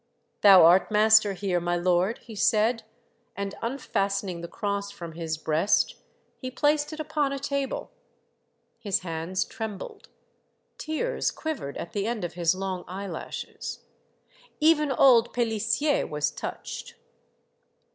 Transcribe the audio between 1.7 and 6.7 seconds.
Lord," he said, and unfastening the cross from his breast, he